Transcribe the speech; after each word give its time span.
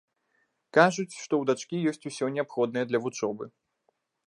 Кажуць, 0.77 1.19
што 1.25 1.33
ў 1.41 1.43
дачкі 1.51 1.83
ёсць 1.93 2.07
усё 2.11 2.25
неабходнае 2.39 2.85
для 2.91 2.99
вучобы. 3.07 3.45